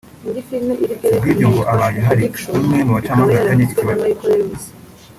Ku 1.11 1.17
bw’ibyo 1.21 1.47
ngo 1.51 1.61
abaye 1.73 1.99
hari 2.07 2.23
umwe 2.57 2.77
mu 2.87 2.93
bacamanza 2.97 3.31
bafitanye 3.37 3.63
ikibazo 3.65 4.05